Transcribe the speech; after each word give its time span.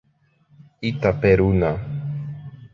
Itaperuna 0.89 1.71